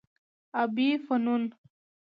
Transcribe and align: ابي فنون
ابي 0.61 0.89
فنون 1.05 1.43